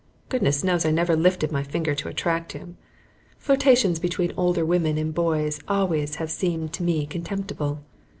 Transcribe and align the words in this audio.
Goodness 0.29 0.63
knows 0.63 0.83
I 0.83 0.89
never 0.89 1.15
lifted 1.15 1.51
my 1.51 1.61
finger 1.61 1.93
to 1.93 2.07
attract 2.09 2.53
him. 2.53 2.75
Flirtations 3.37 3.99
between 3.99 4.33
older 4.35 4.65
women 4.65 4.97
and 4.97 5.13
boys 5.13 5.59
always 5.67 6.15
have 6.15 6.31
seemed 6.31 6.73
to 6.73 6.81
me 6.81 7.05
contemptible. 7.05 7.83